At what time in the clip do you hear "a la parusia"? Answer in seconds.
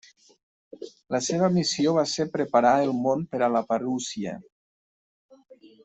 3.45-4.35